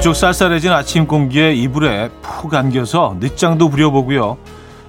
[0.00, 4.38] 부쩍 쌀쌀해진 아침 공기에 이불에 푹 안겨서 늦장도 부려보고요.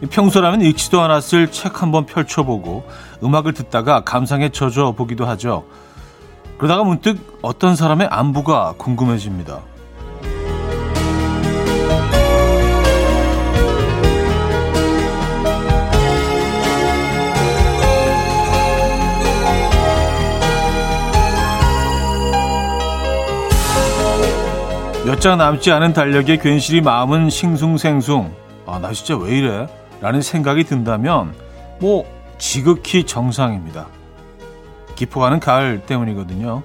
[0.09, 2.85] 평소라면 읽지도 않았을 책 한번 펼쳐보고
[3.21, 5.65] 음악을 듣다가 감상에 젖어 보기도 하죠.
[6.57, 9.59] 그러다가 문득 어떤 사람의 안부가 궁금해집니다.
[25.11, 28.33] 몇 장 남지 않은 달력에 괜시리 마음은 싱숭생숭.
[28.65, 29.67] 아, 나 진짜 왜 이래?
[29.99, 31.35] 라는 생각이 든다면,
[31.81, 32.05] 뭐,
[32.37, 33.87] 지극히 정상입니다.
[34.95, 36.63] 깊어가는 가을 때문이거든요.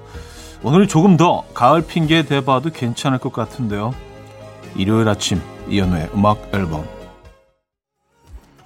[0.63, 3.93] 오늘 조금 더 가을 핑계 대봐도 괜찮을 것 같은데요.
[4.77, 6.87] 일요일 아침, 이연우의 음악 앨범.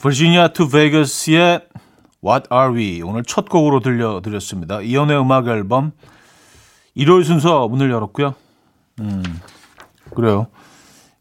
[0.02, 1.62] Virginia To Vegas의
[2.22, 4.82] What Are We 오늘 첫 곡으로 들려드렸습니다.
[4.82, 5.92] 이연우의 음악 앨범
[6.94, 8.34] 일요일 순서 문을 열었고요.
[9.00, 9.22] 음,
[10.14, 10.46] 그래요.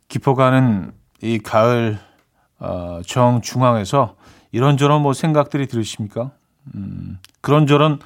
[0.08, 2.00] 깊어가는 이 가을
[2.59, 4.16] 어, 정 중앙에서
[4.52, 6.32] 이런저런 뭐 생각들이 들으십니까?
[6.76, 8.00] 음, 그런저런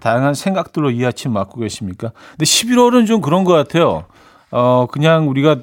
[0.00, 2.12] 다양한 생각들로 이 아침 맞고 계십니까?
[2.30, 4.06] 근데 11월은 좀 그런 것 같아요.
[4.50, 5.58] 어, 그냥 우리가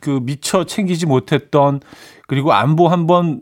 [0.00, 1.80] 그 미처 챙기지 못했던
[2.26, 3.40] 그리고 안보 한번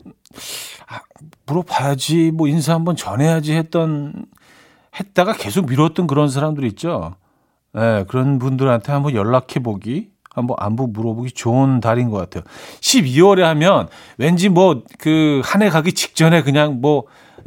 [0.87, 1.01] 아,
[1.47, 4.27] 물어봐야지 뭐 인사 한번 전해야지 했던
[4.99, 7.17] 했다가 계속 미뤘던 그런 사람들 있죠.
[7.77, 12.45] 예, 네, 그런 분들한테 한번 연락해 보기 한번 안부 물어보기 좋은 달인 것 같아요.
[12.81, 17.05] 12월에 하면 왠지 뭐 그 한 해 가기 직전에 그냥 뭐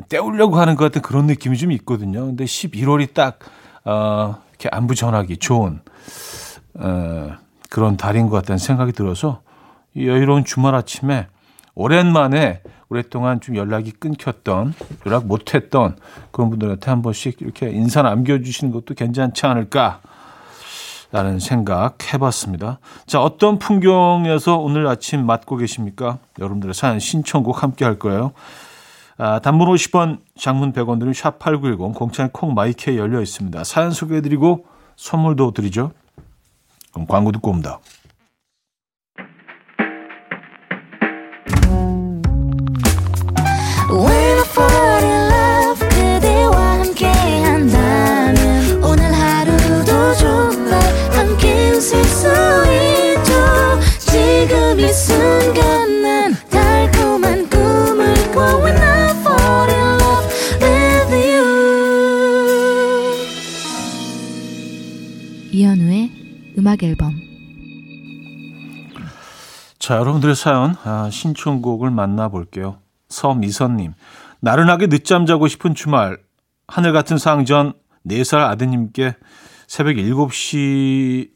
[0.10, 2.26] 때우려고 하는 것 같은 그런 느낌이 좀 있거든요.
[2.26, 3.40] 근데 11월이 딱,
[3.86, 5.80] 어, 이렇게 안부 전하기 좋은,
[6.76, 7.32] 어,
[7.70, 9.42] 그런 달인 것 같다는 생각이 들어서
[9.94, 11.28] 이 여유로운 주말 아침에
[11.76, 14.74] 오랜만에 오랫동안 좀 연락이 끊겼던,
[15.06, 15.96] 연락 못했던
[16.32, 20.02] 그런 분들한테 한 번씩 이렇게 인사 남겨주시는 것도 괜찮지 않을까.
[21.12, 22.80] 라는 생각 해봤습니다.
[23.08, 26.20] 자, 어떤 풍경에서 오늘 아침 맞고 계십니까?
[26.38, 28.34] 여러분들의 사연 신청곡 함께 할 거예요.
[29.18, 33.64] 아, 단문 50원, 장문 100원 들은 샵8910, 공창에 콩 마이크에 열려 있습니다.
[33.64, 34.66] 사연 소개해드리고
[34.96, 35.92] 선물도 드리죠.
[36.92, 37.80] 그럼 광고 듣고 옵니다.
[66.70, 67.20] 음악 앨범
[69.80, 72.78] 자, 여러분들의 사연 아, 신청곡을 만나볼게요.
[73.08, 73.94] 서미선님
[74.40, 76.20] 나른하게 늦잠 자고 싶은 주말
[76.68, 77.74] 하늘 같은 상전
[78.08, 79.16] 4살 아드님께
[79.66, 81.30] 새벽 7시에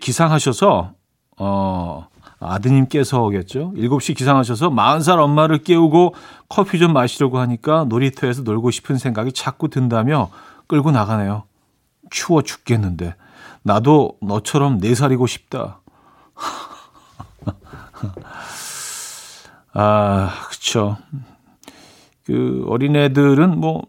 [0.00, 0.92] 기상하셔서
[1.38, 2.06] 어
[2.38, 3.72] 아드님께서겠죠.
[3.74, 6.14] 7시 기상하셔서 40살 엄마를 깨우고
[6.48, 10.30] 커피 좀 마시려고 하니까 놀이터에서 놀고 싶은 생각이 자꾸 든다며
[10.68, 11.42] 끌고 나가네요.
[12.10, 13.16] 추워 죽겠는데.
[13.62, 15.80] 나도 너처럼 네 살이고 싶다.
[19.74, 20.96] 아, 그쵸.
[22.24, 23.86] 그 어린애들은 뭐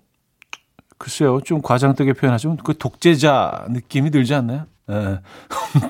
[0.98, 4.66] 글쎄요, 좀 과장되게 표현하지만 그 독재자 느낌이 들지 않나요?
[4.90, 5.22] 예.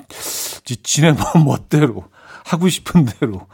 [0.83, 2.05] 지네 멋대로
[2.45, 3.47] 하고 싶은 대로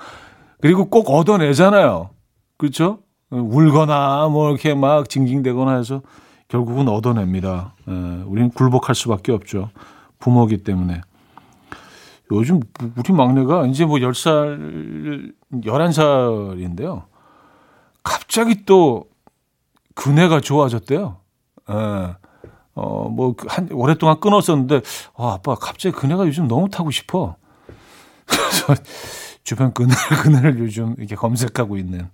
[0.61, 2.09] 그리고 꼭 얻어내잖아요.
[2.57, 2.99] 그렇죠?
[3.29, 6.01] 울거나 뭐 이렇게 막 징징대거나 해서
[6.49, 7.73] 결국은 얻어냅니다.
[7.87, 7.91] 예.
[8.25, 9.69] 우리는 굴복할 수밖에 없죠.
[10.25, 11.01] 부모기 때문에.
[12.31, 12.59] 요즘
[12.97, 17.03] 우리 막내가 이제 뭐 10살, 11살인데요.
[18.01, 19.05] 갑자기 또
[19.93, 21.17] 그네가 좋아졌대요.
[21.69, 22.15] 예.
[22.73, 24.81] 어, 뭐, 그 한, 오랫동안 끊었었는데,
[25.15, 27.35] 아, 아빠, 갑자기 그네가 요즘 너무 타고 싶어.
[28.25, 28.75] 그래서
[29.43, 32.09] 주변 그네, 그네를 요즘 이렇게 검색하고 있는.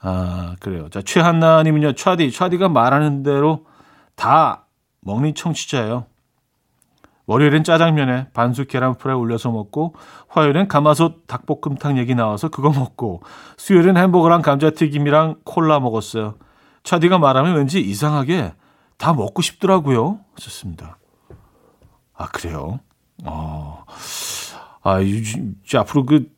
[0.00, 0.88] 아, 그래요.
[0.88, 3.66] 자, 최한나님은요, 차디, 차디가 말하는 대로
[4.16, 4.64] 다
[5.02, 6.06] 먹는 청취자예요.
[7.26, 9.94] 월요일엔 짜장면에 반숙 계란 프라이 올려서 먹고
[10.28, 13.22] 화요일엔 가마솥 닭볶음탕 얘기 나와서 그거 먹고
[13.56, 16.36] 수요일엔 햄버거랑 감자튀김이랑 콜라 먹었어요.
[16.84, 18.54] 차디가 말하면 왠지 이상하게
[18.96, 20.20] 다 먹고 싶더라고요.
[20.36, 20.98] 좋습니다.
[22.14, 22.78] 아 그래요?
[23.24, 23.84] 어.
[24.82, 26.28] 아 이제 앞으로 그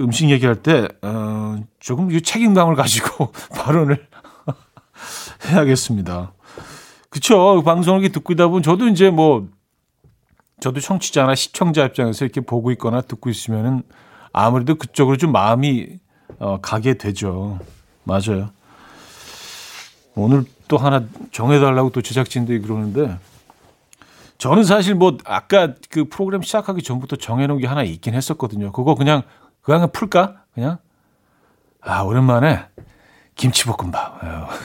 [0.00, 4.06] 음식 얘기할 때 어, 조금 이 책임감을 가지고 발언을
[5.48, 6.32] 해야겠습니다.
[7.08, 9.48] 그쵸 방송을 듣고 있다 보면 저도 이제 뭐
[10.60, 13.82] 저도 청취자나 시청자 입장에서 이렇게 보고 있거나 듣고 있으면은
[14.32, 15.98] 아무래도 그쪽으로 좀 마음이
[16.38, 17.58] 어, 가게 되죠.
[18.04, 18.50] 맞아요.
[20.14, 23.18] 오늘 또 하나 정해달라고 또 제작진들이 그러는데
[24.38, 28.72] 저는 사실 뭐 아까 그 프로그램 시작하기 전부터 정해놓은 게 하나 있긴 했었거든요.
[28.72, 29.22] 그거 그냥
[29.62, 30.44] 그냥 풀까?
[30.54, 30.78] 그냥
[31.80, 32.66] 아 오랜만에
[33.34, 34.20] 김치볶음밥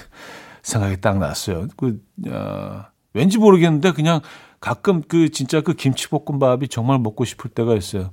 [0.62, 1.68] 생각이 딱 났어요.
[1.78, 2.00] 그
[2.30, 4.22] 어, 왠지 모르겠는데 그냥
[4.60, 8.12] 가끔 그 진짜 그 김치볶음밥이 정말 먹고 싶을 때가 있어요.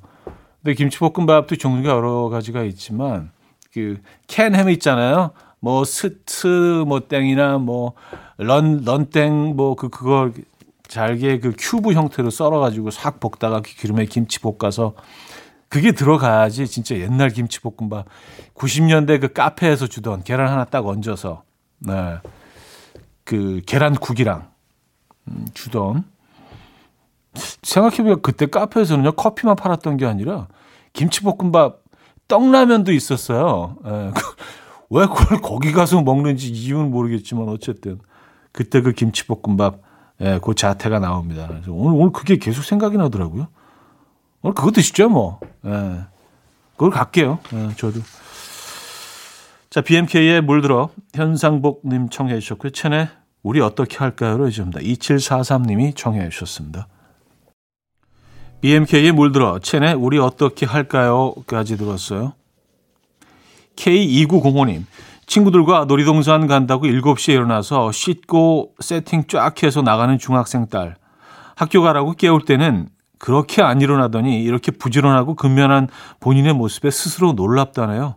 [0.62, 3.30] 근데 김치볶음밥도 종류가 여러 가지가 있지만
[3.72, 5.32] 그 캔햄 있잖아요.
[5.60, 7.94] 뭐 스트 뭐 땡이나 뭐
[8.38, 10.32] 런 런땡 뭐 그 그걸
[10.88, 14.94] 잘게 그 큐브 형태로 썰어 가지고 싹 볶다가 그 기름에 김치 볶아서
[15.68, 18.06] 그게 들어가야지 진짜 옛날 김치볶음밥
[18.54, 21.42] 90년대 그 카페에서 주던 계란 하나 딱 얹어서
[21.80, 22.18] 네.
[23.24, 24.48] 그 계란국이랑
[25.28, 26.04] 음, 주던
[27.62, 30.48] 생각해보면 그때 카페에서는요 커피만 팔았던 게 아니라
[30.92, 31.80] 김치볶음밥
[32.28, 33.76] 떡라면도 있었어요.
[33.86, 34.12] 예.
[34.90, 37.98] 왜 그걸 거기 가서 먹는지 이유는 모르겠지만 어쨌든
[38.52, 39.80] 그때 그 김치볶음밥
[40.22, 41.46] 예, 그 자태가 나옵니다.
[41.48, 43.48] 그래서 오늘 오늘 그게 계속 생각이 나더라고요.
[44.42, 45.40] 오늘 그거 드시죠 뭐.
[45.64, 46.00] 예.
[46.72, 47.38] 그걸 갈게요.
[47.52, 48.00] 예, 저도.
[49.70, 52.70] 자, BMK의 물들어 현상복님 청해 주셨고요.
[52.70, 53.08] 첸의
[53.42, 54.80] 우리 어떻게 할까요로 해줍니다.
[54.80, 56.88] 2743님이 청해 주셨습니다.
[58.60, 62.32] BMK의 물들어 첸의 우리 어떻게 할까요?까지 들었어요.
[63.76, 64.84] K2905님
[65.26, 70.96] 친구들과 놀이동산 간다고 7시에 일어나서 씻고 세팅 쫙 해서 나가는 중학생 딸.
[71.54, 72.88] 학교 가라고 깨울 때는
[73.18, 75.88] 그렇게 안 일어나더니 이렇게 부지런하고 근면한
[76.20, 78.16] 본인의 모습에 스스로 놀랍다네요.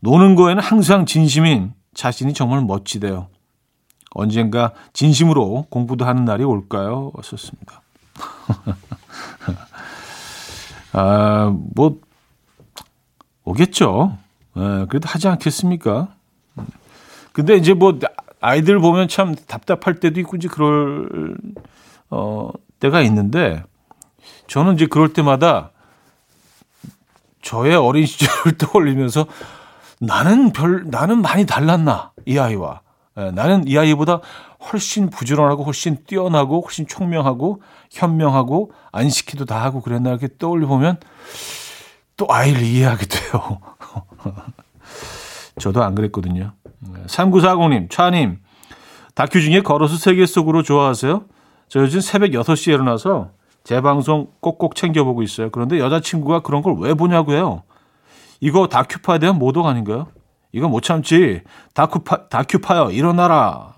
[0.00, 3.28] 노는 거에는 항상 진심인 자신이 정말 멋지대요.
[4.10, 7.12] 언젠가 진심으로 공부도 하는 날이 올까요?
[7.22, 7.82] 썼습니다.
[10.92, 12.00] 아, 뭐,
[13.44, 14.18] 오겠죠.
[14.56, 16.08] 예, 그래도 하지 않겠습니까?
[17.32, 17.98] 근데 이제 뭐,
[18.40, 21.36] 아이들 보면 참 답답할 때도 있고, 이제 그럴,
[22.10, 23.62] 어, 때가 있는데,
[24.46, 25.70] 저는 이제 그럴 때마다
[27.42, 29.26] 저의 어린 시절을 떠올리면서
[30.00, 32.80] 나는 별, 나는 많이 달랐나, 이 아이와.
[33.18, 34.20] 예, 나는 이 아이보다
[34.72, 40.98] 훨씬 부지런하고 훨씬 뛰어나고 훨씬 총명하고 현명하고 안 시키도 다 하고 그랬나 이렇게 떠올려 보면
[42.16, 43.60] 또 아이를 이해하게 돼요.
[45.60, 46.52] 저도 안 그랬거든요.
[47.06, 48.38] 3940님, 차님,
[49.14, 51.24] 다큐 중에 걸어서 세계 속으로 좋아하세요?
[51.68, 53.30] 저 요즘 새벽 6시에 일어나서
[53.64, 55.50] 제 방송 꼭꼭 챙겨보고 있어요.
[55.50, 57.62] 그런데 여자친구가 그런 걸 왜 보냐고요?
[58.40, 60.08] 이거 다큐파에 대한 모독 아닌가요?
[60.56, 61.42] 이거 못 참지.
[61.74, 62.90] 다큐파, 다큐파요.
[62.90, 63.74] 일어나라.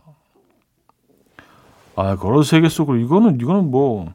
[1.97, 2.99] 아, 걸어 세계 속으로.
[2.99, 4.13] 이거는, 이거는 뭐,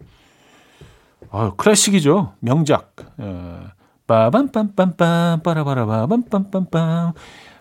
[1.30, 2.36] 아 클래식이죠.
[2.39, 2.95] 명작.
[3.19, 3.60] 예.
[4.07, 7.13] 빠밤빰빰빰, 빠라바라밤, 빰빰빰,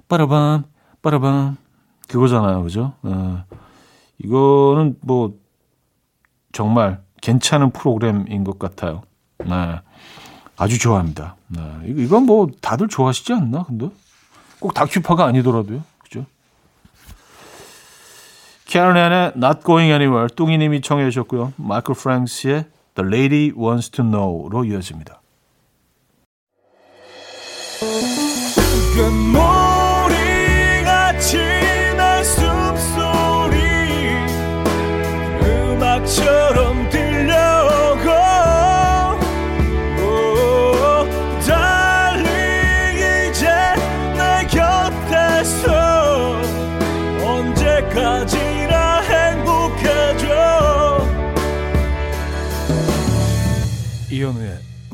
[0.07, 0.65] 빠라밤,
[1.03, 1.57] 빠라밤.
[2.07, 2.63] 그거잖아요.
[2.63, 2.93] 그죠?
[3.05, 3.45] 예.
[4.19, 5.35] 이거는 뭐,
[6.53, 9.03] 정말 괜찮은 프로그램인 것 같아요.
[9.39, 9.81] 네.
[10.57, 11.35] 아주 좋아합니다.
[11.49, 11.61] 네.
[11.87, 13.65] 이건 뭐 다들 좋아하시지 않나?
[13.65, 13.89] 근데
[14.63, 15.83] 꼭 다큐파가 아니더라도요.
[16.05, 16.25] 그죠?
[18.67, 21.53] 캐런앤의 Not Going Anywhere 뚱이님이 청해 주셨고요.
[21.57, 25.21] 마이클 프랭스의 The Lady Wants to Know로 이어집니다.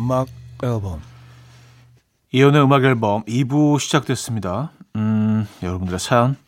[0.09, 0.27] 음악
[0.63, 1.03] 앨범
[2.33, 4.71] 이현우의 음악 앨범 2부 시작됐습니다.
[4.97, 6.39] 음, 여러분들의 사연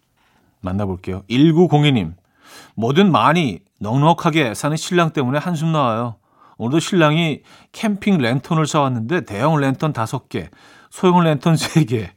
[0.62, 1.24] 만나볼게요.
[1.28, 2.14] 1902님
[2.74, 6.16] 뭐든 많이 넉넉하게 사는 신랑 때문에 한숨 나와요.
[6.56, 10.48] 오늘도 신랑이 캠핑 랜턴을 사왔는데 대형 랜턴 5개,
[10.88, 12.08] 소형 랜턴 3개.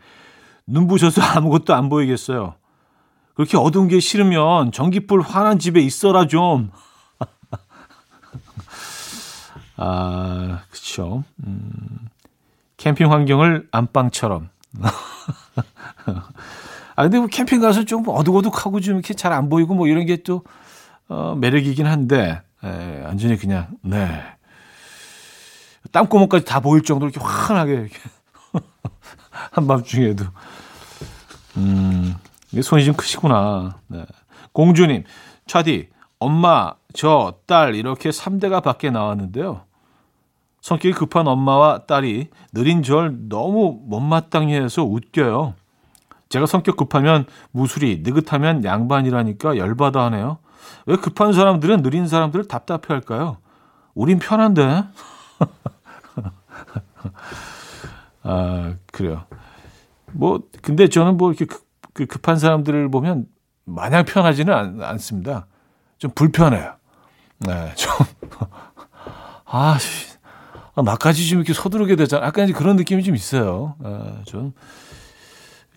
[0.66, 2.56] 눈부셔서 아무것도 안 보이겠어요.
[3.34, 6.72] 그렇게 어두운 게 싫으면 전기불 환한 집에 있어라 좀.
[9.78, 11.24] 아, 그쵸.
[11.46, 12.08] 음,
[12.78, 14.50] 캠핑 환경을 안방처럼.
[16.96, 20.18] 아, 근데 뭐 캠핑 가서 좀 어둑어둑하고 좀 이렇게 잘 안 보이고 뭐 이런 게
[20.24, 20.44] 또,
[21.08, 24.22] 어, 매력이긴 한데, 에, 완전히 그냥, 네.
[25.92, 27.98] 땀구멍까지 다 보일 정도로 이렇게 환하게 이렇게.
[29.52, 30.26] 한밤중에도.
[31.58, 32.16] 음,
[32.62, 33.80] 손이 좀 크시구나.
[33.88, 34.06] 네.
[34.54, 35.04] 공주님,
[35.48, 35.90] 차디,
[36.24, 39.64] 엄마, 저, 딸, 이렇게 3대가 밖에 나왔는데요.
[40.62, 45.56] 성격이 급한 엄마와 딸이 느린 절 너무 못마땅해 해서 웃겨요.
[46.30, 50.38] 제가 성격 급하면 무술이, 느긋하면 양반이라니까 열받아 하네요.
[50.86, 53.36] 왜 급한 사람들은 느린 사람들을 답답해 할까요?
[53.94, 54.64] 우린 편한데.
[58.24, 59.26] 아, 그래요.
[60.14, 63.28] 뭐, 근데 저는 뭐 이렇게 급, 그 급한 사람들을 보면
[63.66, 65.48] 마냥 편하지는 않, 않습니다.
[66.04, 66.76] 좀 불편해요.
[67.40, 67.90] 네, 좀.
[69.46, 69.78] 아,
[70.76, 72.26] 아, 나까지 좀 이렇게 서두르게 되잖아.
[72.26, 73.76] 약간 그런 느낌이 좀 있어요.
[73.82, 74.52] 아, 좀.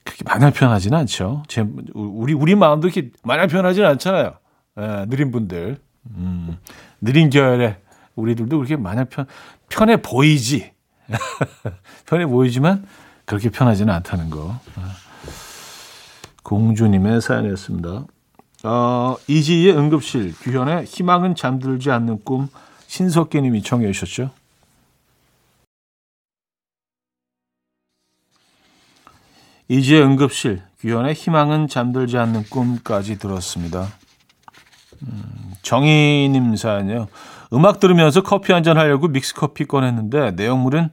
[0.03, 1.45] 그렇게 마냥 편하지는 않죠.
[1.47, 1.65] 제,
[1.95, 4.35] 우리, 우리 마음도 이렇게 마냥 편하지는 않잖아요.
[4.81, 5.79] 예, 느린 분들.
[6.17, 6.59] 음,
[7.01, 7.81] 느린 결에
[8.17, 9.27] 우리들도 그렇게 마냥 편,
[9.69, 10.73] 편해 보이지.
[12.05, 12.85] 편해 보이지만
[13.27, 14.59] 그렇게 편하지는 않다는 거.
[14.75, 14.93] 아.
[16.43, 18.07] 공주님의 사연이었습니다.
[18.65, 22.49] 어, 이지의 응급실, 규현의 희망은 잠들지 않는 꿈,
[22.87, 24.31] 신석기님이 청해 주셨죠.
[29.69, 33.89] 이지의 응급실, 규현의 희망은 잠들지 않는 꿈까지 들었습니다.
[35.03, 37.09] 음, 정희님 사연이요.
[37.53, 40.91] 음악 들으면서 커피 한 잔 하려고 믹스커피 꺼냈는데 내용물은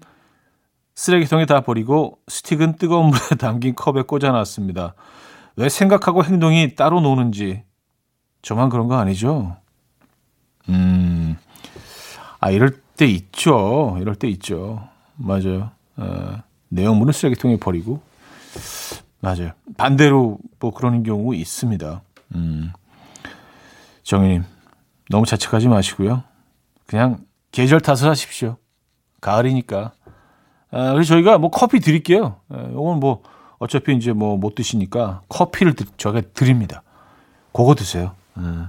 [0.96, 4.94] 쓰레기통에 다 버리고 스틱은 뜨거운 물에 담긴 컵에 꽂아놨습니다.
[5.56, 7.64] 왜 생각하고 행동이 따로 노는지
[8.42, 9.56] 저만 그런 거 아니죠?
[10.70, 11.38] 음,
[12.40, 13.98] 아 이럴 때 있죠.
[14.00, 14.88] 이럴 때 있죠.
[15.16, 15.72] 맞아요.
[15.98, 16.38] 어,
[16.70, 18.02] 내용물은 쓰레기통에 버리고
[19.20, 19.52] 맞아요.
[19.78, 22.02] 반대로 뭐 그러는 경우 있습니다.
[22.36, 22.72] 음,
[24.04, 24.44] 정희님
[25.10, 26.24] 너무 자책하지 마시고요.
[26.88, 27.20] 그냥
[27.52, 28.58] 계절 탓을 하십시오.
[29.22, 29.94] 가을이니까.
[30.72, 32.38] 아, 그래서 저희가 뭐 커피 드릴게요.
[32.50, 33.22] 이건 뭐
[33.64, 36.84] 어차피 이제 뭐 못 드시니까 커피를 저게 드립니다.
[37.54, 38.14] 그거 드세요.
[38.38, 38.68] 음.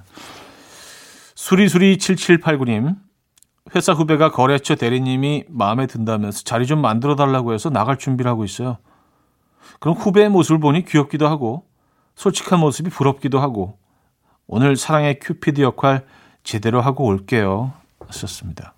[1.35, 2.97] 수리수리 7789님.
[3.75, 8.77] 회사 후배가 거래처 대리님이 마음에 든다면서 자리 좀 만들어 달라고 해서 나갈 준비를 하고 있어요.
[9.81, 11.67] 그럼 후배의 모습을 보니 귀엽기도 하고
[12.15, 13.79] 솔직한 모습이 부럽기도 하고
[14.47, 16.07] 오늘 사랑의 큐피드 역할
[16.45, 17.73] 제대로 하고 올게요.
[18.07, 18.75] 하셨습니다.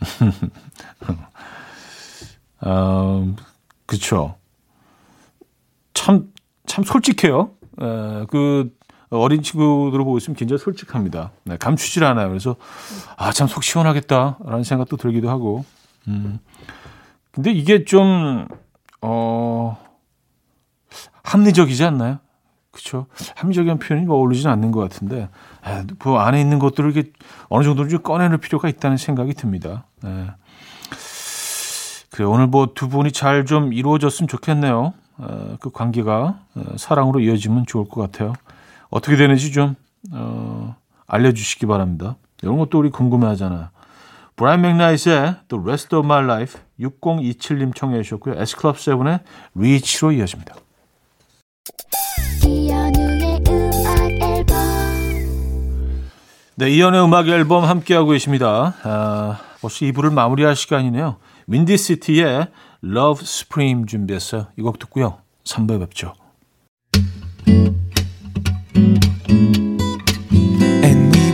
[2.62, 3.34] 어,
[3.86, 4.36] 그쵸.
[5.94, 6.32] 참,
[6.66, 7.50] 참 솔직해요.
[7.80, 8.70] 에, 그,
[9.10, 11.32] 어린 친구들을 보고 있으면 굉장히 솔직합니다.
[11.44, 12.28] 네, 감추질 않아요.
[12.28, 12.56] 그래서,
[13.16, 15.64] 아, 참 속 시원하겠다라는 생각도 들기도 하고.
[16.08, 16.38] 음.
[17.30, 18.46] 근데 이게 좀,
[19.02, 19.76] 어,
[21.22, 22.18] 합리적이지 않나요?
[22.70, 23.06] 그쵸?
[23.36, 25.28] 합리적인 표현이 뭐 어울리진 않는 것 같은데,
[25.66, 27.12] 에, 그 안에 있는 것들을 이렇게
[27.50, 29.84] 어느 정도 좀 꺼내는 필요가 있다는 생각이 듭니다.
[30.02, 30.28] 네.
[32.10, 34.94] 그래, 오늘 뭐 두 분이 잘 좀 이루어졌으면 좋겠네요.
[35.18, 38.32] 어, 그 관계가 어, 사랑으로 이어지면 좋을 것 같아요.
[38.90, 39.74] 어떻게 되는지 좀
[40.12, 40.76] 어,
[41.06, 42.16] 알려주시기 바랍니다.
[42.42, 43.68] 이런 것도 우리 궁금해하잖아요.
[44.36, 48.34] 브라이언 맥나이스의 The Rest of My Life 6027님 청해 주셨고요.
[48.40, 49.20] S클럽 7의
[49.54, 50.54] Reach로 이어집니다.
[56.56, 58.74] 네, 이연의 음악 앨범 함께하고 계십니다.
[58.82, 61.16] 아, 벌써 2부를 마무리할 시간이네요.
[61.46, 62.48] 윈디시티의
[62.84, 64.48] Love Supreme 준비했어요.
[64.58, 65.18] 이 곡 듣고요.
[65.44, 66.14] 3부에 뵙죠.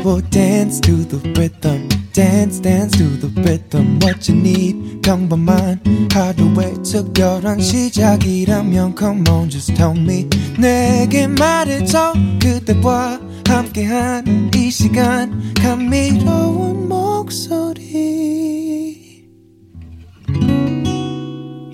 [0.05, 1.87] Will dance to the rhythm.
[2.14, 5.78] dance dance to the rhythm what you need 평범한
[6.11, 10.26] 하루의 특별한 시작이라면 come on just tell me
[10.59, 18.88] 내게 말해줘 그대와 함께한 이 시간 감미로운 목소리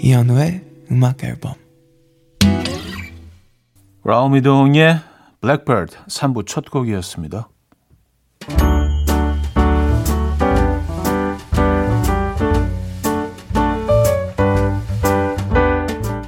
[0.04, 1.54] 이현우의 음악 앨범
[4.04, 4.98] 라우미동의
[5.40, 7.48] 블랙버드 3부 첫 곡이었습니다.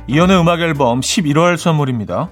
[0.08, 2.30] 이연우의 음악 앨범 11월 선물입니다.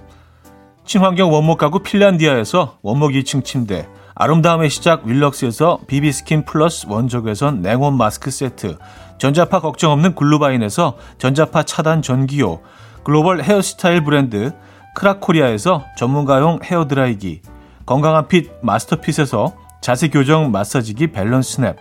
[0.86, 8.30] 친환경 원목 가구 핀란디아에서 원목 2층 침대 아름다움의 시작 윌럭스에서 비비스킨 플러스 원적외선 냉온 마스크
[8.30, 8.78] 세트
[9.18, 12.60] 전자파 걱정 없는 글루바인에서 전자파 차단 전기요,
[13.04, 14.52] 글로벌 헤어스타일 브랜드
[14.94, 17.42] 크라코리아에서 전문가용 헤어드라이기,
[17.86, 21.76] 건강한 fit 마스터핏에서 자세 교정 마사지기 밸런스 냅,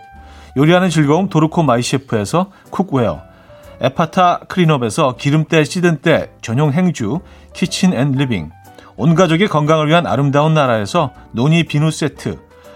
[0.56, 3.22] 요리하는 즐거움 도르코 마이셰프에서 cookware,
[3.80, 7.20] 에파타 클린업에서 기름때 찌든 때 전용 행주
[7.54, 8.50] 키친 앤 리빙,
[8.96, 12.38] 온 가족의 건강을 위한 아름다운 나라에서 노니 비누 세트,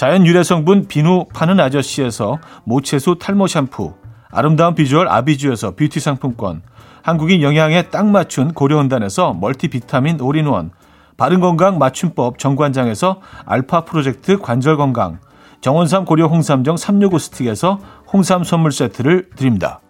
[0.00, 3.92] 자연 유래 성분 비누 파는 아저씨에서 모체수 탈모 샴푸
[4.30, 6.62] 아름다운 비주얼 아비주에서 뷰티 상품권
[7.02, 10.70] 한국인 영양에 딱 맞춘 고려은단에서 멀티비타민 올인원
[11.18, 15.20] 바른건강 맞춤법 정관장에서 알파 프로젝트 관절건강
[15.60, 17.78] 정원삼 고려 홍삼정 365 스틱에서
[18.10, 19.82] 홍삼 선물 세트를 드립니다.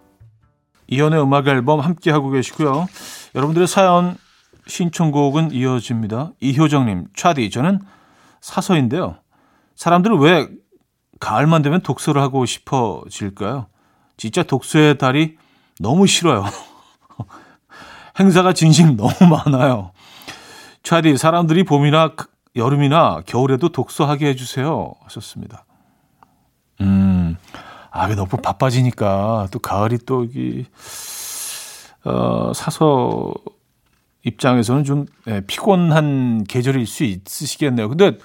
[0.87, 2.85] 이연의 음악 앨범 함께하고 계시고요.
[3.33, 4.17] 여러분들의 사연
[4.67, 6.31] 신청곡은 이어집니다.
[6.41, 7.79] 이효정님, 차디, 저는
[8.41, 9.20] 사서인데요.
[9.81, 10.47] 사람들은 왜
[11.19, 13.65] 가을만 되면 독서를 하고 싶어질까요?
[14.15, 15.37] 진짜 독서의 달이
[15.79, 16.45] 너무 싫어요.
[18.19, 19.91] 행사가 진심 너무 많아요.
[20.83, 22.13] 차디, 사람들이 봄이나
[22.55, 24.93] 여름이나 겨울에도 독서하게 해주세요.
[25.05, 25.65] 하셨습니다.
[26.81, 27.37] 음,
[27.89, 30.63] 아, 너무 바빠지니까 또 가을이 또 이,
[32.05, 33.33] 어, 사서
[34.25, 37.89] 입장에서는 좀 예, 피곤한 계절일 수 있으시겠네요.
[37.89, 38.19] 근데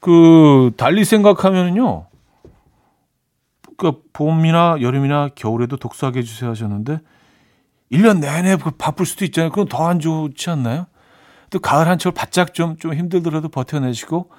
[0.00, 2.06] 그 달리 생각하면은요.
[3.78, 7.00] 그 봄이나 여름이나 겨울에도 독서하게 해주세요 하셨는데
[7.92, 9.50] 1년 내내 바쁠 수도 있잖아요.
[9.50, 10.86] 그럼 더안 좋지 않나요?
[11.50, 14.30] 또 가을 한철 바짝 좀, 좀 힘들더라도 버텨내시고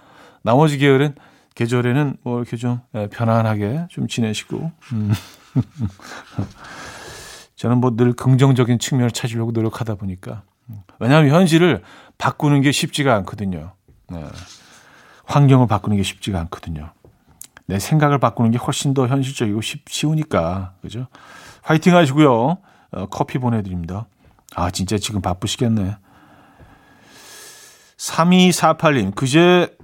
[0.42, 1.16] 나머지 계열은
[1.56, 5.12] 계절에는 뭐 이렇게 좀 예, 편안하게 좀 지내시고 음.
[7.56, 10.44] 저는 뭐 늘 긍정적인 측면을 찾으려고 노력하다 보니까
[11.00, 11.82] 왜냐하면 현실을
[12.18, 13.74] 바꾸는 게 쉽지가 않거든요.
[14.10, 14.24] 네.
[15.28, 16.92] 환경을 바꾸는 게 쉽지가 않거든요.
[17.68, 21.08] 내 생각을 바꾸는 게 훨씬 더 현실적이고 쉽, 쉬우니까 그죠?
[21.62, 22.58] 화이팅 하시고요.
[22.92, 24.08] 어, 커피 보내드립니다.
[24.56, 25.98] 아 진짜 지금 바쁘시겠네.
[27.98, 29.76] 3248님 그제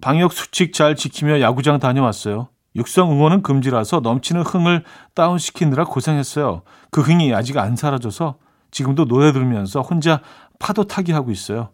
[0.00, 2.48] 방역 수칙 잘 지키며 야구장 다녀왔어요.
[2.76, 6.62] 육성 응원은 금지라서 넘치는 흥을 다운시키느라 고생했어요.
[6.90, 8.36] 그 흥이 아직 안 사라져서
[8.70, 10.20] 지금도 노래 들으면서 혼자
[10.58, 11.70] 파도 타기 하고 있어요.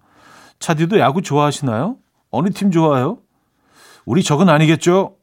[0.58, 1.96] 차디도 야구 좋아하시나요?
[2.30, 3.18] 어느 팀 좋아해요?
[4.04, 5.16] 우리 적은 아니겠죠?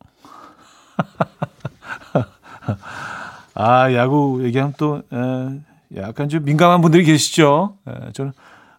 [3.56, 7.78] 아, 야구 얘기하면 또, 에, 약간 좀 민감한 분들이 계시죠?
[7.88, 8.34] 에, 저는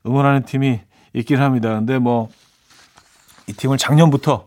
[0.07, 0.81] 응원하는 팀이
[1.15, 1.71] 있긴 합니다.
[1.71, 2.29] 근데 뭐,
[3.47, 4.47] 이 팀을 작년부터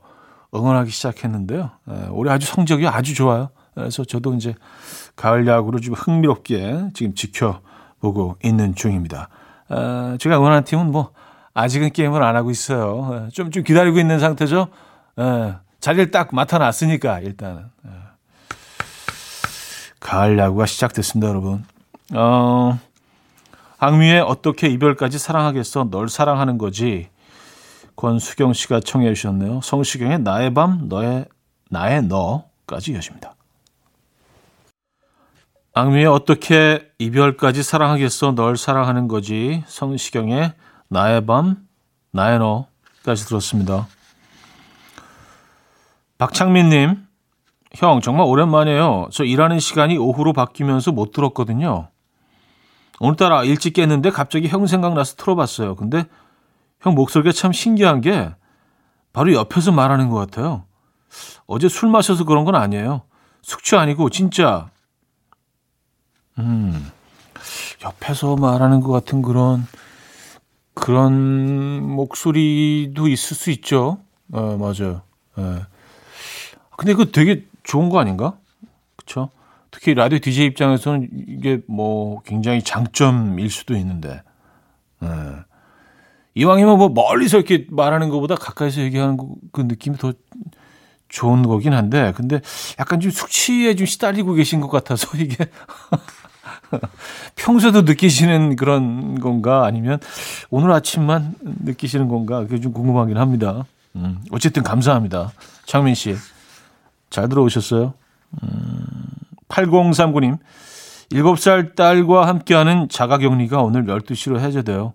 [0.54, 1.72] 응원하기 시작했는데요.
[1.90, 3.50] 에, 올해 아주 성적이 아주 좋아요.
[3.74, 4.54] 그래서 저도 이제
[5.16, 9.30] 가을 야구를 좀 흥미롭게 지금 지켜보고 있는 중입니다.
[9.72, 11.12] 에, 제가 응원하는 팀은 뭐,
[11.54, 13.28] 아직은 게임을 안 하고 있어요.
[13.34, 14.68] 좀, 좀 기다리고 있는 상태죠.
[15.20, 17.64] 에, 자리를 딱 맡아놨으니까, 일단은.
[17.86, 17.90] 에.
[20.00, 21.64] 가을 야구가 시작됐습니다, 여러분.
[22.14, 22.80] 어,
[23.78, 25.90] 악뮤의 어떻게 이별까지 사랑하겠어?
[25.90, 27.10] 널 사랑하는 거지.
[27.96, 29.62] 권수경 씨가 청해 주셨네요.
[29.62, 31.26] 성시경의 나의 밤, 너의,
[31.70, 33.36] 나의 너까지 이어집니다.
[35.74, 38.34] 악뮤의 어떻게 이별까지 사랑하겠어?
[38.36, 39.64] 널 사랑하는 거지.
[39.68, 40.54] 성시경의
[40.92, 41.56] 나의 밤,
[42.12, 43.88] 나의 너까지 들었습니다.
[46.18, 47.08] 박창민님,
[47.76, 49.08] 형, 정말 오랜만이에요.
[49.14, 51.88] 저 일하는 시간이 오후로 바뀌면서 못 들었거든요.
[53.00, 55.78] 오늘따라 일찍 깼는데 갑자기 형 생각나서 틀어봤어요.
[55.78, 56.04] 근데
[56.82, 58.30] 형 목소리가 참 신기한 게
[59.14, 60.66] 바로 옆에서 말하는 것 같아요.
[61.48, 63.04] 어제 술 마셔서 그런 건 아니에요.
[63.42, 64.70] 숙취 아니고 진짜
[66.38, 66.92] 음
[67.82, 69.66] 옆에서 말하는 것 같은 그런
[70.82, 74.00] 그런 목소리도 있을 수 있죠.
[74.32, 75.04] 어, 맞아요.
[75.38, 75.62] 예.
[76.76, 78.36] 근데 그 되게 좋은 거 아닌가?
[78.96, 79.30] 그렇죠?
[79.70, 84.24] 특히 라디오 DJ 입장에서는 이게 뭐 굉장히 장점일 수도 있는데.
[85.04, 85.08] 예.
[86.34, 89.18] 이왕이면 뭐 멀리서 이렇게 말하는 것보다 가까이서 얘기하는
[89.52, 90.14] 그 느낌이 더
[91.10, 92.42] 좋은 거긴 한데, 근데
[92.80, 95.46] 약간 좀 숙취에 좀 시달리고 계신 것 같아서 이게
[97.36, 100.00] 평소에도 느끼시는 그런 건가 아니면
[100.50, 103.66] 오늘 아침만 느끼시는 건가 그게 좀 궁금하긴 합니다.
[103.96, 105.32] 음, 어쨌든 감사합니다.
[105.66, 106.16] 창민 씨.
[107.10, 107.94] 잘 들어오셨어요?
[108.44, 108.86] 음,
[109.50, 110.38] 8039님.
[111.12, 114.94] 7살 딸과 함께하는 자가격리가 오늘 12시로 해제돼요.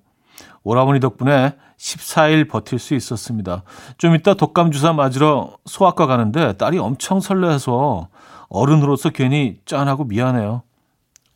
[0.63, 3.63] 오라버니 덕분에 14일 버틸 수 있었습니다.
[3.99, 8.09] 좀 이따 독감 주사 맞으러 소아과 가는데 딸이 엄청 설레서
[8.49, 10.63] 어른으로서 괜히 짠하고 미안해요.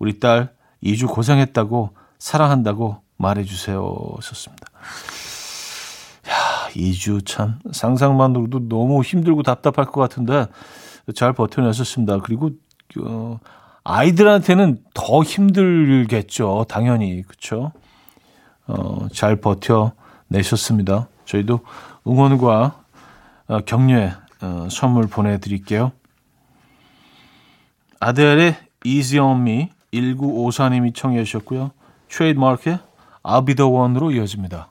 [0.00, 3.96] 우리 딸 2주 고생했다고 사랑한다고 말해주세요.
[4.16, 4.66] 하셨습니다.
[6.28, 10.46] 야, 2주 참 상상만으로도 너무 힘들고 답답할 것 같은데
[11.14, 12.18] 잘 버텨내셨습니다.
[12.20, 12.50] 그리고
[12.98, 13.38] 어,
[13.84, 16.66] 아이들한테는 더 힘들겠죠.
[16.68, 17.22] 당연히.
[17.22, 17.72] 그렇죠?
[18.66, 19.92] 어, 잘 버텨
[20.28, 21.08] 내셨습니다.
[21.26, 21.60] 저희도
[22.06, 22.82] 응원과
[23.48, 25.92] 어, 격려의 어, 선물 보내드릴게요.
[27.98, 31.72] 아델의 Easy on Me 1954님이 청해 주셨고요.
[32.08, 32.78] 트레이드마크의
[33.22, 34.70] I'll be the one으로 이어집니다.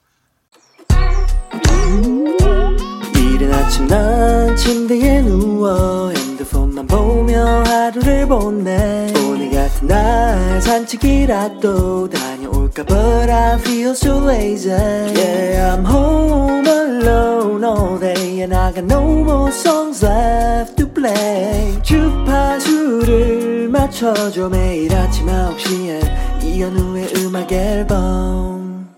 [3.16, 13.32] 이른 아침 난 침대에 누워 핸드폰만 보며 하루를 보내 오늘 같은 날 산책이라도 다녀올까 But
[13.32, 19.52] I feel so lazy Yeah I'm home alone all day And I got no more
[19.52, 28.90] songs left play 주파수를 맞춰줘 매일 아침 9시에 이현우의 음악 앨범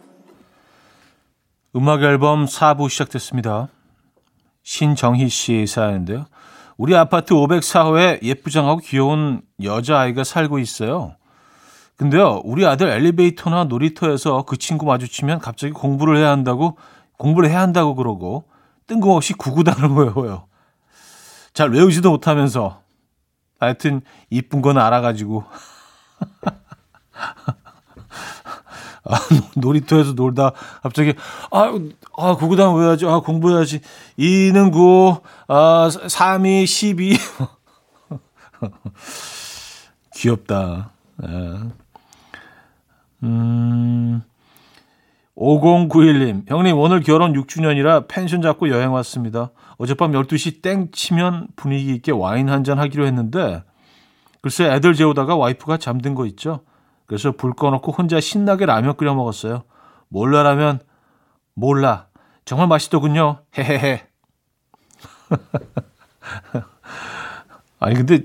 [1.75, 3.69] 음악 앨범 4부 시작됐습니다.
[4.63, 6.25] 신정희 씨 사연인데요.
[6.77, 11.15] 우리 아파트 504호에 예쁘장하고 귀여운 여자아이가 살고 있어요.
[11.95, 16.77] 근데요, 우리 아들 엘리베이터나 놀이터에서 그 친구 마주치면 갑자기 공부를 해야 한다고,
[17.17, 18.45] 공부를 해야 한다고 그러고,
[18.87, 20.47] 뜬금없이 구구단을 외워요.
[21.53, 22.81] 잘 외우지도 못하면서.
[23.59, 25.43] 하여튼, 이쁜 건 알아가지고.
[29.03, 29.17] 아,
[29.55, 30.51] 놀이터에서 놀다
[30.83, 31.15] 갑자기
[31.51, 31.73] 아,
[32.17, 33.05] 아 구구단 외워야지.
[33.07, 33.81] 아, 공부해야지.
[34.17, 37.17] 2는 9, 아, 3이 12.
[40.15, 40.91] 귀엽다.
[41.23, 41.59] 예.
[43.23, 44.21] 음,
[45.35, 49.51] 5091님, 형님, 오늘 결혼 6주년이라 펜션 잡고 여행 왔습니다.
[49.81, 53.63] 어젯밤 12시 땡 치면 분위기 있게 와인 한 잔 하기로 했는데,
[54.41, 56.61] 글쎄 애들 재우다가 와이프가 잠든 거 있죠?
[57.07, 59.63] 그래서 불 꺼놓고 혼자 신나게 라면 끓여 먹었어요.
[60.07, 60.79] 몰라 라면,
[61.55, 62.07] 몰라.
[62.45, 63.39] 정말 맛있더군요.
[63.57, 64.07] 헤헤헤.
[67.79, 68.21] 아니, 근데,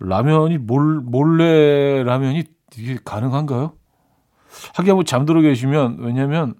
[0.00, 2.44] 라면이 몰, 몰래 라면이
[2.76, 3.72] 이게 가능한가요?
[4.74, 6.54] 하긴 뭐 잠들어 계시면 왜냐면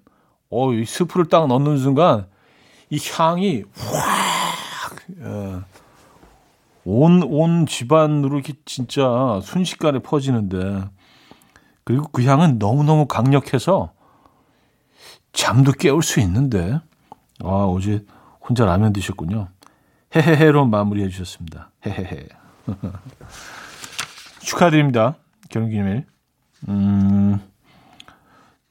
[0.49, 2.25] 어, 이 스프를 딱 넣는 순간
[2.89, 5.59] 이 향이 확 예,
[6.85, 10.89] 온, 온 집안으로 이렇게 진짜 순식간에 퍼지는데
[11.83, 13.91] 그리고 그 향은 너무너무 강력해서
[15.33, 16.79] 잠도 깨울 수 있는데
[17.43, 18.03] 아, 어제
[18.41, 19.49] 혼자 라면 드셨군요.
[20.15, 21.71] 헤헤헤로 마무리해 주셨습니다.
[21.85, 22.27] 헤헤헤.
[24.41, 25.15] 축하드립니다.
[25.49, 26.05] 결혼기념일.
[26.67, 27.39] 음,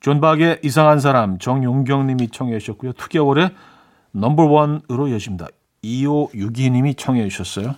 [0.00, 2.92] 존박의 이상한 사람 정용경님이 청해 주셨고요.
[2.92, 3.54] 2개월에
[4.20, 5.46] 넘버원으로 여십니다.
[5.84, 7.74] 2562님이 청해 주셨어요.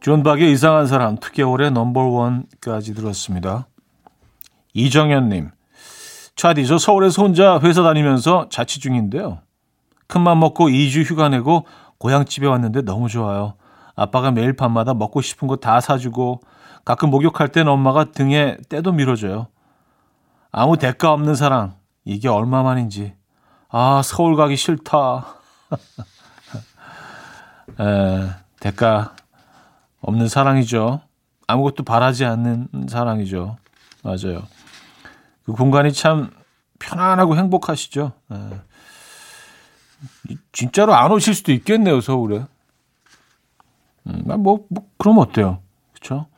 [0.00, 3.66] 존박의 이상한 사람 2개월에 넘버원까지 들었습니다.
[4.74, 5.50] 이정현님,
[6.36, 9.38] 차디 저 서울에서 혼자 회사 다니면서 자취 중인데요.
[10.08, 11.64] 큰맘 먹고 2주 휴가 내고
[11.98, 13.54] 고향집에 왔는데 너무 좋아요.
[13.96, 16.40] 아빠가 매일 밤마다 먹고 싶은 거 다 사주고
[16.84, 19.46] 가끔 목욕할 땐 엄마가 등에 때도 밀어줘요.
[20.50, 21.76] 아무 대가 없는 사랑.
[22.04, 23.14] 이게 얼마만인지.
[23.76, 25.34] 아, 서울 가기 싫다.
[27.80, 29.16] 에, 대가
[30.00, 31.00] 없는 사랑이죠.
[31.48, 33.56] 아무것도 바라지 않는 사랑이죠.
[34.04, 34.44] 맞아요.
[35.44, 36.30] 그 공간이 참
[36.78, 38.12] 편안하고 행복하시죠.
[38.30, 38.36] 에.
[40.52, 42.44] 진짜로 안 오실 수도 있겠네요, 서울에.
[44.06, 45.58] 음, 뭐, 뭐, 그럼 어때요?
[45.94, 46.28] 그쵸?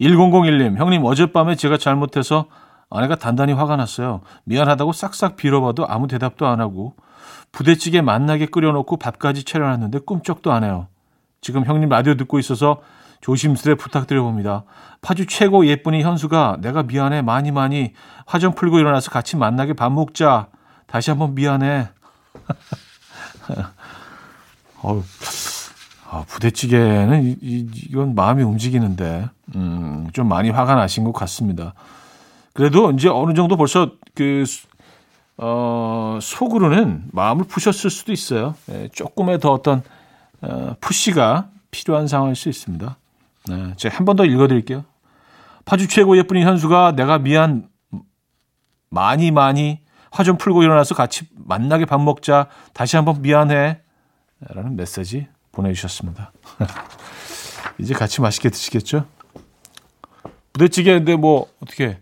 [0.00, 2.46] 1001님, 형님, 어젯밤에 제가 잘못해서
[2.90, 4.20] 아내가 단단히 화가 났어요.
[4.44, 6.94] 미안하다고 싹싹 빌어봐도 아무 대답도 안 하고
[7.52, 10.88] 부대찌개 만나게 끓여놓고 밥까지 차려놨는데 꿈쩍도 안 해요.
[11.40, 12.80] 지금 형님 라디오 듣고 있어서
[13.20, 14.64] 조심스레 부탁드려봅니다.
[15.00, 17.92] 파주 최고 예쁜이 현수가 내가 미안해 많이 많이
[18.26, 20.48] 화 좀 풀고 일어나서 같이 만나게 밥 먹자.
[20.86, 21.88] 다시 한번 미안해.
[24.82, 25.02] 어우,
[26.10, 31.74] 아, 부대찌개는 이, 이, 이건 마음이 움직이는데 음, 좀 많이 화가 나신 것 같습니다.
[32.54, 34.44] 그래도 이제 어느 정도 벌써 그
[35.36, 38.54] 어, 속으로는 마음을 푸셨을 수도 있어요.
[38.70, 39.82] 예, 조금의 더 어떤
[40.40, 42.96] 어, 푸시가 필요한 상황일 수 있습니다.
[43.48, 44.84] 네, 제가 한 번 더 읽어드릴게요.
[45.64, 47.68] 파주 최고 예쁜이 현수가 내가 미안
[48.90, 49.80] 많이 많이
[50.12, 52.46] 화 좀 풀고 일어나서 같이 만나게 밥 먹자.
[52.72, 53.80] 다시 한번 미안해.
[54.40, 56.30] 라는 메시지 보내주셨습니다.
[57.78, 59.06] 이제 같이 맛있게 드시겠죠?
[60.52, 61.98] 부대찌개인데 뭐 어떻게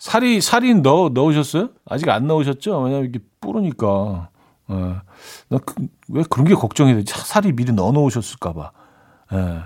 [0.00, 1.68] 살이 살이 넣어 넣으셨어요?
[1.86, 2.80] 아직 안 넣으셨죠?
[2.80, 4.30] 왜냐면 이게 뿌르니까.
[4.70, 4.74] 예.
[4.74, 7.04] 나왜 그, 그런 게 걱정이 돼?
[7.06, 8.72] 살이 미리 넣어 놓으셨을까 봐.
[9.34, 9.62] 예.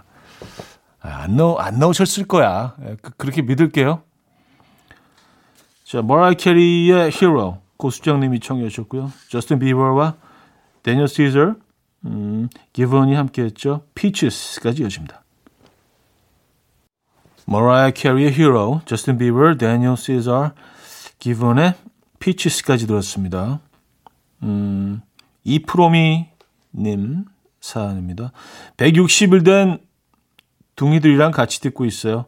[1.00, 2.74] 안 넣, 안 넣으셨을 거야.
[2.84, 4.02] 예, 그, 그렇게 믿을게요.
[5.84, 9.12] 자, 머라이어 캐리의 Hero 고수정님이 청해 주셨고요.
[9.28, 10.16] 저스틴 비버와
[10.82, 11.54] 데니얼 시저,
[12.06, 13.82] 음, 기비온이 함께했죠.
[13.94, 15.23] Peaches까지 이어집니다.
[17.46, 20.52] 머라이어 캐리의 Hero, 저스틴 비버, 데니얼 시저,
[21.18, 21.74] 기비온의
[22.18, 23.60] Peaches까지 들었습니다.
[24.42, 25.02] 음,
[25.44, 27.24] 이프로미님
[27.60, 28.32] 사연입니다.
[28.76, 29.78] 160일 된
[30.76, 32.26] 둥이들이랑 같이 듣고 있어요.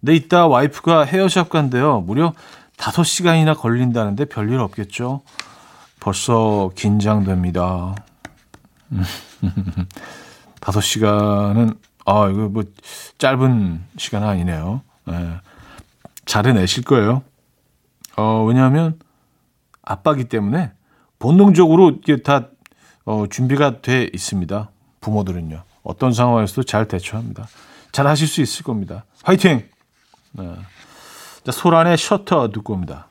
[0.00, 2.00] 근데 이따 와이프가 헤어샵 간대요.
[2.00, 2.32] 무려
[2.76, 5.22] 5시간이나 걸린다는데 별일 없겠죠?
[6.00, 7.94] 벌써 긴장됩니다.
[10.60, 12.64] 5시간은, 아, 이거 뭐,
[13.18, 14.82] 짧은 시간 아니네요.
[15.06, 15.34] 네.
[16.24, 17.22] 잘 해내실 거예요.
[18.16, 18.98] 어, 왜냐하면,
[19.82, 20.72] 아빠기 때문에
[21.18, 22.48] 본능적으로 이게 다,
[23.04, 24.70] 어, 준비가 돼 있습니다.
[25.00, 25.62] 부모들은요.
[25.82, 27.48] 어떤 상황에서도 잘 대처합니다.
[27.90, 29.04] 잘 하실 수 있을 겁니다.
[29.22, 29.68] 화이팅!
[30.32, 30.56] 네.
[31.44, 33.08] 자, 소란의 셔터 듣고 옵니다.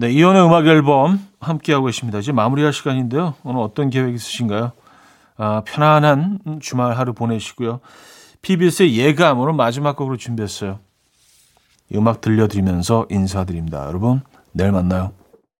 [0.00, 2.20] 네, 이연의 음악 앨범 함께하고 계십니다.
[2.20, 3.34] 이제 마무리할 시간인데요.
[3.42, 4.70] 오늘 어떤 계획 있으신가요?
[5.36, 7.80] 아, 편안한 주말 하루 보내시고요.
[8.40, 10.78] PBS의 예감 오늘 마지막 곡으로 준비했어요.
[11.96, 13.86] 음악 들려드리면서 인사드립니다.
[13.86, 14.20] 여러분,
[14.52, 15.10] 내일 만나요.